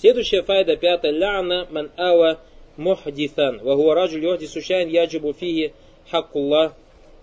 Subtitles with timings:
[0.00, 1.12] Следующая файда, пятая.
[1.12, 2.38] Ляна ман ава
[2.78, 3.58] мухдитан.
[3.62, 5.74] Вагуа раджу юхдису шайн яджибу фиги
[6.10, 6.72] хаккуллах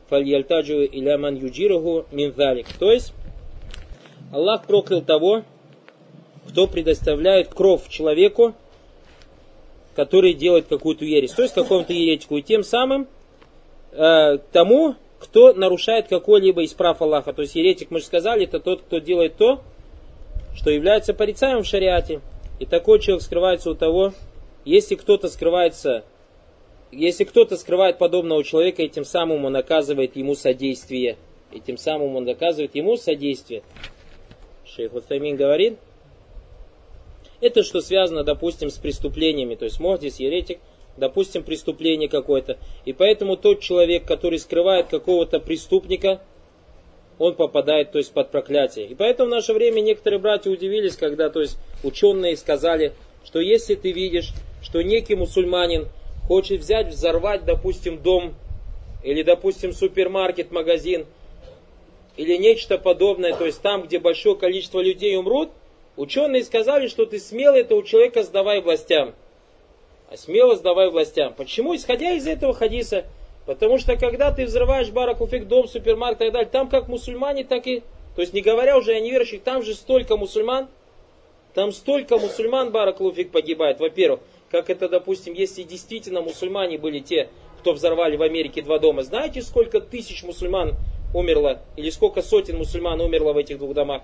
[0.09, 2.35] фальяльтаджу иля ман юджируху мин
[2.79, 3.13] То есть,
[4.31, 5.41] Аллах проклял того,
[6.47, 8.53] кто предоставляет кровь человеку,
[9.95, 13.07] который делает какую-то ересь, то есть какому-то еретику, и тем самым
[13.91, 17.33] э, тому, кто нарушает какой-либо из прав Аллаха.
[17.33, 19.61] То есть еретик, мы же сказали, это тот, кто делает то,
[20.55, 22.21] что является порицаемым в шариате.
[22.59, 24.13] И такой человек скрывается у того,
[24.65, 26.03] если кто-то скрывается,
[26.91, 31.17] если кто-то скрывает подобного человека, и тем самым он оказывает ему содействие.
[31.51, 33.63] И тем самым он оказывает ему содействие.
[34.65, 35.77] Шейх Утамин говорит,
[37.39, 39.55] это что связано, допустим, с преступлениями.
[39.55, 40.59] То есть Мохдис, еретик,
[40.97, 42.57] допустим, преступление какое-то.
[42.85, 46.21] И поэтому тот человек, который скрывает какого-то преступника,
[47.19, 48.87] он попадает то есть, под проклятие.
[48.87, 52.93] И поэтому в наше время некоторые братья удивились, когда то есть, ученые сказали,
[53.25, 54.29] что если ты видишь,
[54.61, 55.87] что некий мусульманин
[56.27, 58.35] хочет взять, взорвать, допустим, дом,
[59.03, 61.05] или, допустим, супермаркет, магазин,
[62.17, 65.49] или нечто подобное, то есть там, где большое количество людей умрут,
[65.95, 69.13] ученые сказали, что ты смело это у человека сдавай властям.
[70.09, 71.33] А смело сдавай властям.
[71.33, 71.75] Почему?
[71.75, 73.05] Исходя из этого хадиса,
[73.47, 77.65] Потому что когда ты взрываешь баракуфик, дом, супермаркет и так далее, там как мусульмане, так
[77.65, 77.81] и...
[78.15, 80.67] То есть не говоря уже о неверующих, там же столько мусульман,
[81.53, 83.79] там столько мусульман баракуфик погибает.
[83.79, 84.19] Во-первых,
[84.51, 89.03] как это, допустим, если действительно мусульмане были те, кто взорвали в Америке два дома.
[89.03, 90.75] Знаете, сколько тысяч мусульман
[91.13, 94.01] умерло, или сколько сотен мусульман умерло в этих двух домах?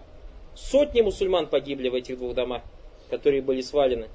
[0.55, 2.61] Сотни мусульман погибли в этих двух домах,
[3.09, 4.07] которые были свалены.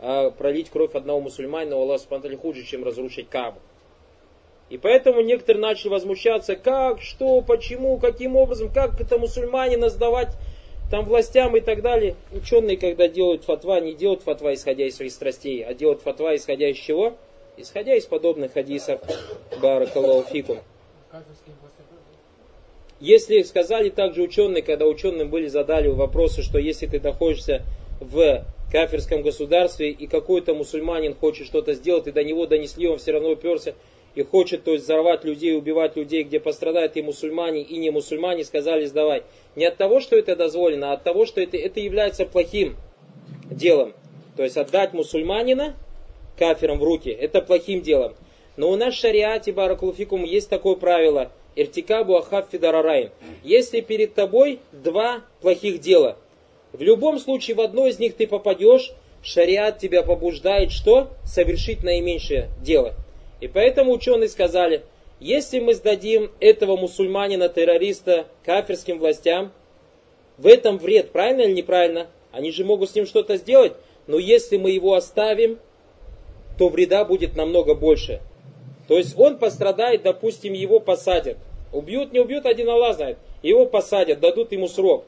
[0.00, 3.60] А пролить кровь одного мусульманина у Аллаха хуже, чем разрушить Кабу.
[4.70, 10.36] И поэтому некоторые начали возмущаться, как, что, почему, каким образом, как это мусульманина сдавать
[10.90, 12.16] там властям и так далее.
[12.32, 16.68] Ученые, когда делают фатва, не делают фатва, исходя из своих страстей, а делают фатва, исходя
[16.68, 17.14] из чего?
[17.56, 19.00] Исходя из подобных хадисов
[19.60, 20.60] Баракаллаху фикум.
[23.00, 27.62] Если сказали также ученые, когда ученым были задали вопросы, что если ты находишься
[28.00, 33.12] в кафирском государстве и какой-то мусульманин хочет что-то сделать, и до него донесли, он все
[33.12, 33.74] равно уперся,
[34.18, 38.44] и хочет, то есть, взорвать людей, убивать людей, где пострадают и мусульмане, и не мусульмане,
[38.44, 39.22] сказали сдавай.
[39.54, 42.74] Не от того, что это дозволено, а от того, что это, это является плохим
[43.48, 43.94] делом.
[44.36, 45.76] То есть отдать мусульманина
[46.36, 48.14] кафирам в руки, это плохим делом.
[48.56, 53.10] Но у нас в шариате, баракулуфикум, есть такое правило, иртикабу ахаб фидарарайн.
[53.44, 56.16] Если перед тобой два плохих дела,
[56.72, 58.92] в любом случае в одно из них ты попадешь,
[59.22, 61.10] шариат тебя побуждает что?
[61.24, 62.96] Совершить наименьшее дело.
[63.40, 64.82] И поэтому ученые сказали,
[65.20, 69.52] если мы сдадим этого мусульманина-террориста кафирским властям,
[70.36, 72.06] в этом вред, правильно или неправильно?
[72.30, 73.72] Они же могут с ним что-то сделать,
[74.06, 75.58] но если мы его оставим,
[76.56, 78.20] то вреда будет намного больше.
[78.86, 81.36] То есть он пострадает, допустим, его посадят.
[81.72, 83.18] Убьют, не убьют, один Аллах знает.
[83.42, 85.04] Его посадят, дадут ему срок.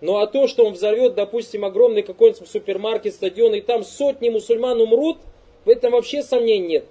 [0.00, 4.80] Ну а то, что он взорвет, допустим, огромный какой-нибудь супермаркет, стадион, и там сотни мусульман
[4.80, 5.18] умрут,
[5.64, 6.84] в этом вообще сомнений нет.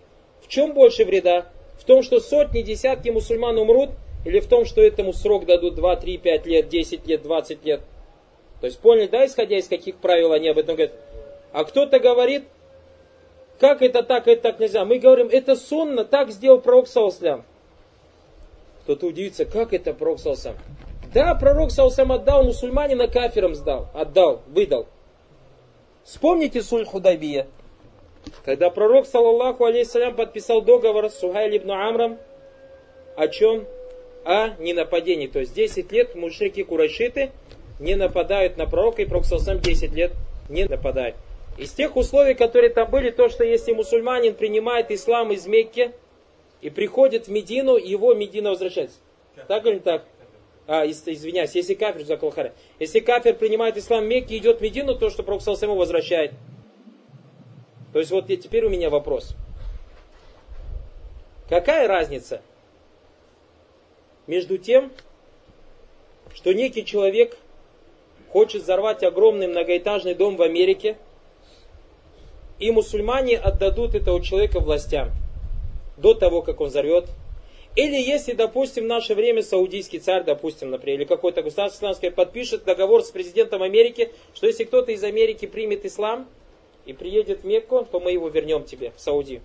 [0.44, 1.48] В чем больше вреда?
[1.80, 3.92] В том, что сотни, десятки мусульман умрут,
[4.26, 7.82] или в том, что этому срок дадут 2, 3, 5 лет, 10 лет, 20 лет?
[8.62, 10.94] То есть поняли, да, исходя из каких правил они об этом говорят?
[11.52, 12.44] А кто-то говорит,
[13.60, 14.86] как это так, это так нельзя.
[14.86, 17.44] Мы говорим, это сонно, так сделал пророк Саусалям.
[18.84, 20.58] Кто-то удивится, как это пророк Саусалям?
[21.14, 24.88] Да, пророк Саусалям отдал мусульманина кафирам сдал, отдал, выдал.
[26.04, 27.48] Вспомните суль Худайбия.
[28.46, 32.20] Когда пророк, саллаллаху алейхиссалям, подписал договор с Сухайль ибн Амром,
[33.16, 33.66] о чем?
[34.26, 35.28] О ненападении.
[35.28, 37.32] То есть 10 лет мушрики курайшиты
[37.80, 40.12] не нападают на пророка, и пророк, саллаллаху 10 лет
[40.50, 41.16] не нападает.
[41.58, 45.92] Из тех условий, которые там были, то, что если мусульманин принимает ислам из Мекки
[46.62, 48.98] и приходит в Медину, его Медина возвращается.
[49.48, 50.04] Так или не так?
[50.66, 52.06] А, извиняюсь, если кафир,
[52.80, 56.32] если кафир принимает ислам в Мекке и идет в Медину, то, что Пророк ему возвращает.
[57.94, 59.36] То есть вот теперь у меня вопрос.
[61.48, 62.42] Какая разница
[64.26, 64.92] между тем,
[66.34, 67.38] что некий человек
[68.30, 70.98] хочет взорвать огромный многоэтажный дом в Америке,
[72.58, 75.12] и мусульмане отдадут этого человека властям
[75.98, 77.06] до того, как он взорвет.
[77.76, 82.64] Или если, допустим, в наше время саудийский царь, допустим, например, или какой-то государство исламское подпишет
[82.64, 86.28] договор с президентом Америки, что если кто-то из Америки примет ислам,
[86.86, 89.42] и приедет в Мекку, то мы его вернем тебе в Сауди.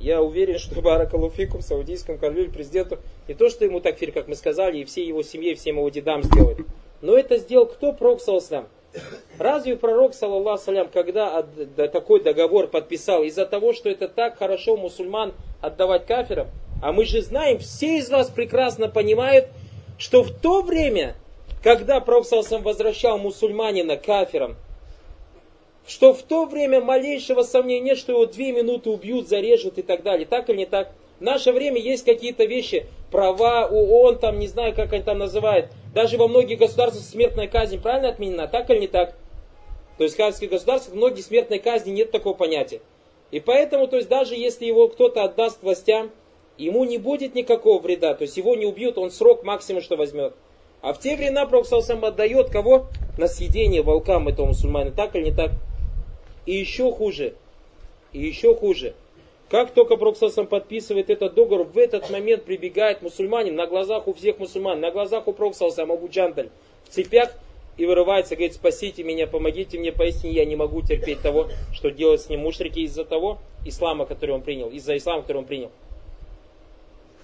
[0.00, 2.98] Я уверен, что Баракалуфикум, саудийскому королю президенту,
[3.28, 6.22] не то, что ему такфир, как мы сказали, и всей его семье, всем его дедам
[6.22, 6.58] сделать.
[7.02, 7.92] Но это сделал кто?
[7.92, 8.20] Пророк
[9.38, 11.46] Разве пророк, саллаллаху салям, когда
[11.92, 16.48] такой договор подписал, из-за того, что это так хорошо мусульман отдавать кафирам?
[16.82, 19.48] А мы же знаем, все из вас прекрасно понимают,
[19.96, 21.14] что в то время,
[21.62, 24.56] когда пророк саллаллаху возвращал мусульманина кафирам,
[25.86, 30.02] что в то время малейшего сомнения нет, что его две минуты убьют, зарежут и так
[30.02, 30.26] далее.
[30.26, 30.92] Так или не так?
[31.18, 35.68] В наше время есть какие-то вещи, права ООН, там, не знаю, как они там называют.
[35.94, 39.14] Даже во многих государствах смертная казнь правильно отменена, так или не так?
[39.98, 42.80] То есть в хасских государствах многие смертной казни нет такого понятия.
[43.30, 46.10] И поэтому, то есть даже если его кто-то отдаст властям,
[46.56, 48.14] ему не будет никакого вреда.
[48.14, 50.34] То есть его не убьют, он срок максимум что возьмет.
[50.80, 51.66] А в те времена Пророк
[52.02, 52.86] отдает кого?
[53.18, 54.94] На съедение волкам этого мусульманина.
[54.94, 55.50] Так или не так?
[56.46, 57.34] И еще хуже.
[58.12, 58.94] И еще хуже.
[59.50, 64.38] Как только Проксасам подписывает этот договор, в этот момент прибегает мусульманин на глазах у всех
[64.38, 66.50] мусульман, на глазах у Проксасам, Абу Джандаль,
[66.84, 67.34] в цепях
[67.76, 72.20] и вырывается, говорит, спасите меня, помогите мне, поистине я не могу терпеть того, что делать
[72.20, 75.70] с ним мушрики из-за того ислама, который он принял, из-за ислама, который он принял.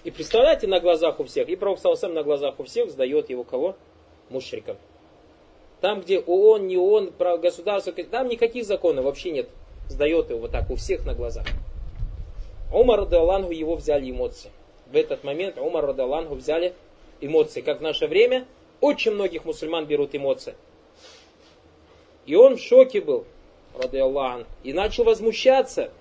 [0.03, 3.77] И представляете, на глазах у всех, и Пророк на глазах у всех сдает его кого?
[4.31, 4.77] Мушрикам.
[5.87, 9.49] Там, где ООН, не ООН, государство, там никаких законов вообще нет.
[9.89, 11.47] Сдает его вот так у всех на глазах.
[12.73, 14.51] Умар Радалангу его взяли эмоции.
[14.91, 16.75] В этот момент Умар Радалангу взяли
[17.21, 17.61] эмоции.
[17.61, 18.47] Как в наше время,
[18.81, 20.57] очень многих мусульман берут эмоции.
[22.25, 23.25] И он в шоке был,
[23.81, 25.93] рады Аллаху, и начал возмущаться,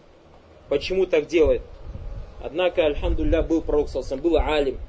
[0.67, 1.61] почему так делает.
[2.43, 3.89] Однако, альхамдулля, был пророк
[4.19, 4.79] был алим.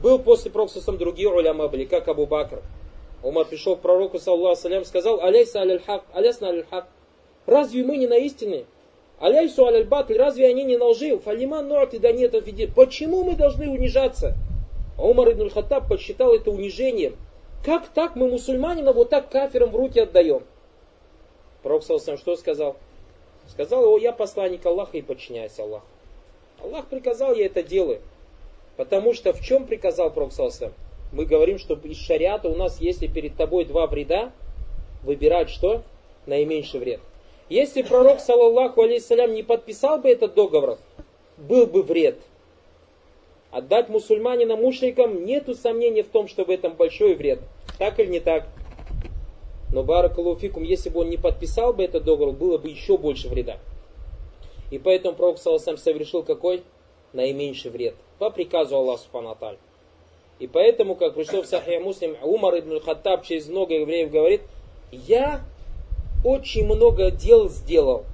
[0.00, 2.62] Был после пророка Сасам другие уляма были, как Абу Бакр.
[3.26, 6.86] Умар пришел к пророку, саллаху салям, сказал, аляйса аль-хак, алясна аль-хак.
[7.46, 8.66] Разве мы не на истине?
[9.18, 11.18] Аляйсу аль-батль, разве они не на лжи?
[11.18, 12.68] Фалиман нуати да нет отведи.
[12.68, 14.34] Почему мы должны унижаться?
[14.96, 17.16] А Умар ибн Хаттаб посчитал это унижением.
[17.64, 20.44] Как так мы мусульманина вот так кафирам в руки отдаем?
[21.64, 22.76] Пророк Салсам что сказал?
[23.48, 25.86] Сказал, о, я посланник Аллаха и подчиняюсь Аллаху.
[26.62, 28.00] Аллах приказал, я это делаю.
[28.76, 30.72] Потому что в чем приказал Пророк Салсам?
[31.16, 34.32] Мы говорим, что из шариата у нас, если перед тобой два вреда,
[35.02, 35.82] выбирать что?
[36.26, 37.00] Наименьший вред.
[37.48, 40.76] Если пророк, саллаллаху алейсалям, не подписал бы этот договор,
[41.38, 42.18] был бы вред.
[43.50, 47.38] Отдать мусульманина мушрикам нету сомнений в том, что в этом большой вред.
[47.78, 48.46] Так или не так?
[49.72, 53.56] Но Баракалуфикум, если бы он не подписал бы этот договор, было бы еще больше вреда.
[54.70, 56.62] И поэтому пророк Саласам совершил какой?
[57.14, 57.94] Наименьший вред.
[58.18, 59.30] По приказу Аллаха Субхану
[60.38, 64.42] И поэтому, как пришло в Сахия Муслим, Умар ибн Хаттаб через много евреев говорит,
[64.92, 65.40] я
[66.24, 68.04] очень много дел сделал.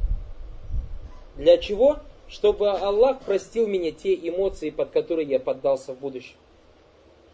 [1.37, 1.97] Для чего?
[2.29, 6.37] Чтобы Аллах простил меня те эмоции, под которые я поддался в будущем.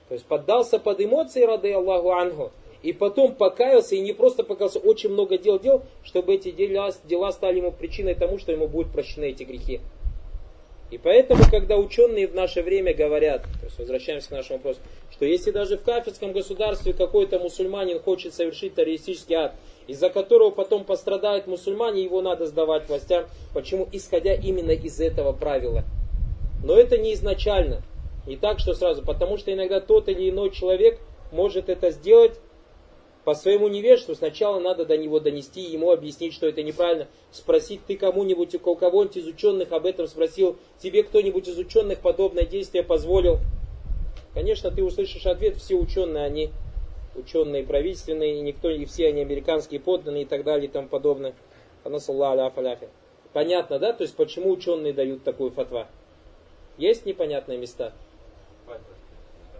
[0.09, 2.51] То есть поддался под эмоции, рады Аллаху Ангу,
[2.83, 7.33] и потом покаялся, и не просто покаялся, очень много дел делал, чтобы эти дела, дела
[7.33, 9.81] стали ему причиной тому, что ему будут прощены эти грехи.
[10.91, 14.81] И поэтому, когда ученые в наше время говорят, то есть возвращаемся к нашему вопросу,
[15.11, 19.55] что если даже в кафирском государстве какой-то мусульманин хочет совершить террористический акт,
[19.87, 23.27] из-за которого потом пострадают мусульмане, его надо сдавать властям.
[23.53, 23.89] Почему?
[23.93, 25.85] Исходя именно из этого правила.
[26.63, 27.83] Но это не изначально.
[28.27, 29.03] Не так, что сразу.
[29.03, 31.01] Потому что иногда тот или иной человек
[31.33, 32.39] может это сделать
[33.29, 37.99] по своему невежеству сначала надо до него донести, ему объяснить, что это неправильно, спросить ты
[37.99, 43.37] кому-нибудь, у кого-нибудь из ученых об этом спросил, тебе кто-нибудь из ученых подобное действие позволил.
[44.33, 46.49] Конечно, ты услышишь ответ, все ученые, они
[47.15, 51.35] ученые правительственные, и никто, и все они американские подданные и так далее и тому подобное.
[53.35, 53.93] Понятно, да?
[53.93, 55.87] То есть почему ученые дают такую фатва?
[56.79, 57.93] Есть непонятные места?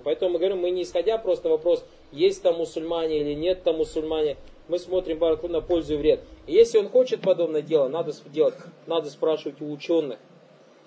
[0.09, 4.39] Поэтому мы говорим, мы не исходя просто вопрос, есть там мусульмане или нет там мусульмане,
[4.67, 6.21] мы смотрим Бараку на пользу и вред.
[6.47, 8.55] И если он хочет подобное дело, надо делать,
[8.87, 10.19] надо спрашивать у ученых.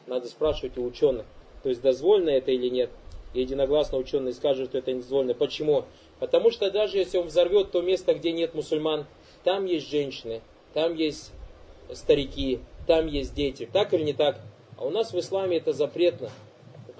[0.07, 1.27] Надо спрашивать у ученых.
[1.61, 2.89] То есть дозволено это или нет.
[3.35, 5.35] И единогласно ученые скажут, что это не дозволено.
[5.35, 5.85] Почему?
[6.19, 9.05] Потому что даже если он взорвет то место, где нет мусульман,
[9.43, 10.41] там есть женщины,
[10.73, 11.31] там есть
[11.93, 13.69] старики, там есть дети.
[13.71, 14.39] Так или не так?
[14.77, 16.31] А у нас в исламе это запретно.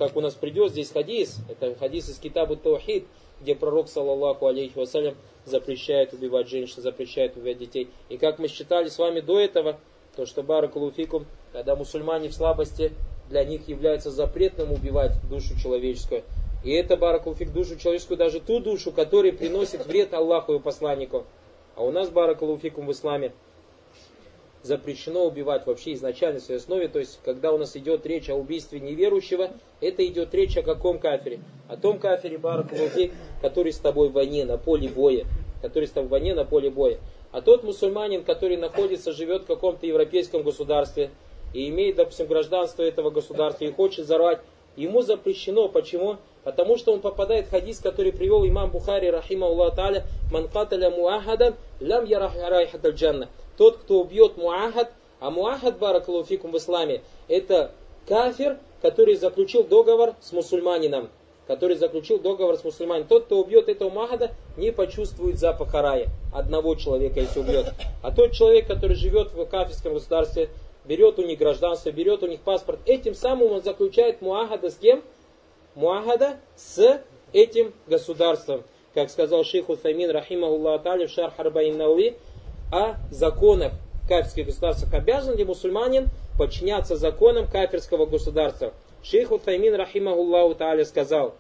[0.02, 3.06] Как у нас придет здесь хадис, это хадис из Китабу Таухид,
[3.40, 5.14] где пророк, саллаллаху алейхи вассалям,
[5.46, 7.88] запрещает убивать женщин, запрещает убивать детей.
[8.10, 9.80] И как мы считали с вами до этого,
[10.16, 12.94] то что баракулуфикум, когда мусульмане в слабости,
[13.30, 16.24] для них является запретным убивать душу человеческую.
[16.64, 21.26] И это баракулуфик душу человеческую, даже ту душу, которая приносит вред Аллаху и посланнику.
[21.76, 23.34] А у нас баракулуфикум в исламе
[24.64, 26.88] запрещено убивать вообще изначально в своей основе.
[26.88, 31.00] То есть, когда у нас идет речь о убийстве неверующего, это идет речь о каком
[31.00, 31.40] кафере?
[31.68, 35.26] О том кафере, баракулуфик, который с тобой в войне, на поле боя.
[35.62, 37.00] который стал в войне на поле боя.
[37.32, 41.12] А тот мусульманин, который находится, живет в каком-то европейском государстве
[41.54, 44.40] и имеет, допустим, гражданство этого государства и хочет взорвать,
[44.76, 45.70] ему запрещено.
[45.70, 46.18] Почему?
[46.44, 50.90] Потому что он попадает в хадис, который привел имам Бухари, рахима Аллах та'аля, «Ман каталя
[50.90, 53.30] муахадан, лям ярахат джанна».
[53.62, 57.70] Тот, кто убьет муахад, а муахад, баракалуфикум в исламе, это
[58.08, 61.12] кафир, который заключил договор с мусульманином.
[61.46, 63.08] Который заключил договор с мусульманином.
[63.08, 66.08] Тот, кто убьет этого махада, не почувствует запах рая.
[66.34, 67.68] Одного человека, если убьет.
[68.02, 70.50] А тот человек, который живет в кафирском государстве,
[70.86, 75.04] берет у них гражданство, берет у них паспорт, этим самым он заключает муахада с кем?
[75.76, 77.00] Муахада с
[77.32, 78.64] этим государством.
[78.96, 82.18] Как сказал шейх Утамин, рахимахуллах тали, в шар Харбаин Науи,
[82.72, 83.74] о законах
[84.08, 84.94] кафирских государствах.
[84.94, 88.74] Обязан ли мусульманин подчиняться законам кафирского государства?
[89.04, 91.36] Шейх Утаймин, рахимахуллаху та'аля, сказал,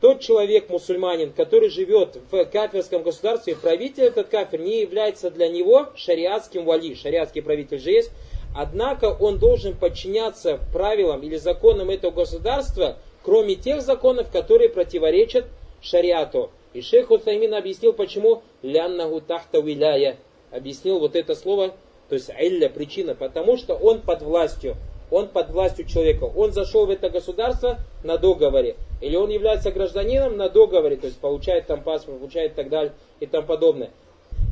[0.00, 5.88] тот человек, мусульманин, который живет в кафирском государстве, правитель этот кафир не является для него
[5.96, 8.12] шариатским вали, шариатский правитель же есть,
[8.56, 15.46] однако он должен подчиняться правилам или законам этого государства, кроме тех законов, которые противоречат
[15.80, 16.50] шариату.
[16.74, 20.16] И шейх Утаймин объяснил, почему «ляннаху тахта виляя»,
[20.50, 21.74] объяснил вот это слово,
[22.08, 24.76] то есть «илля» причина, потому что он под властью
[25.10, 26.24] он под властью человека.
[26.24, 28.76] Он зашел в это государство на договоре.
[29.00, 32.92] Или он является гражданином на договоре, то есть получает там паспорт, получает и так далее
[33.20, 33.90] и тому подобное.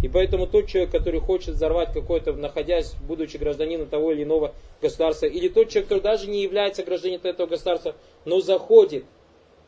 [0.02, 5.26] И поэтому тот человек, который хочет взорвать какой-то, находясь, будучи гражданином того или иного государства,
[5.26, 7.94] или тот человек, который даже не является гражданином этого государства,
[8.24, 9.04] но заходит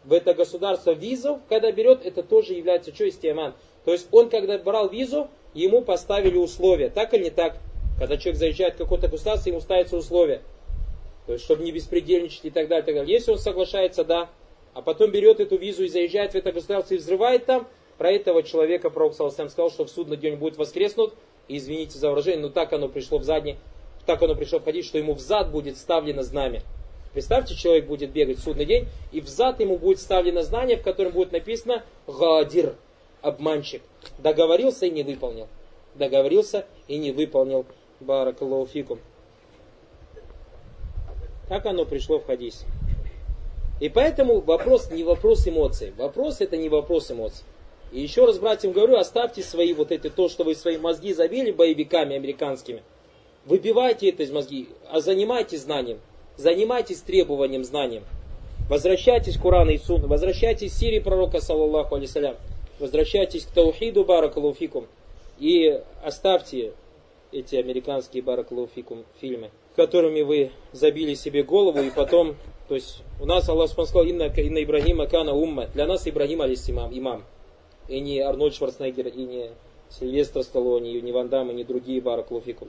[0.08, 3.16] в это государство визу, когда берет, это тоже является что из
[3.84, 6.88] То есть он, когда брал визу, ему поставили условия.
[6.88, 7.58] Так или не так?
[7.98, 10.40] Когда человек заезжает в какое-то государство, ему ставятся условия.
[11.26, 13.12] То есть, чтобы не беспредельничать и так далее, и так далее.
[13.12, 14.30] Если он соглашается, да,
[14.72, 18.42] а потом берет эту визу и заезжает в это государство и взрывает там, про этого
[18.42, 21.12] человека Пророк Саласам сказал, что в судный день будет воскреснут,
[21.48, 23.56] и извините за выражение, но так оно пришло в задний,
[24.06, 26.62] так оно пришло входить, что ему в зад будет вставлено знамя.
[27.12, 30.82] Представьте, человек будет бегать в судный день, и в зад ему будет вставлено знание, в
[30.82, 32.76] котором будет написано «Гадир»,
[33.22, 33.82] обманщик.
[34.18, 35.48] Договорился и не выполнил.
[35.94, 37.66] Договорился и не выполнил.
[38.00, 38.98] Баракаллаху
[41.48, 42.66] как оно пришло в хадисе.
[43.80, 45.92] И поэтому вопрос не вопрос эмоций.
[45.96, 47.44] Вопрос это не вопрос эмоций.
[47.90, 51.50] И еще раз, братьям, говорю, оставьте свои вот эти, то, что вы свои мозги забили
[51.50, 52.82] боевиками американскими.
[53.46, 56.00] Выбивайте это из мозги, а занимайтесь знанием.
[56.38, 58.04] Занимайтесь требованием знанием.
[58.70, 62.36] Возвращайтесь к Корану и Сунну, возвращайтесь к Сирии пророка, саллаллаху алейсалям.
[62.78, 64.86] Возвращайтесь к Таухиду, баракалуфикум.
[65.38, 66.72] И оставьте
[67.32, 72.34] эти американские баракалуфикум фильмы которыми вы забили себе голову, и потом,
[72.66, 75.68] то есть у нас Аллах сказал, инна, инна Ибрагима кана умма.
[75.72, 77.22] Для нас Ибрагим алис имам.
[77.86, 79.50] И не Арнольд Шварценеггер, и не
[79.88, 82.68] Сильвестр Сталлоне, и не Ван Дам, и не другие Бараклуфикум.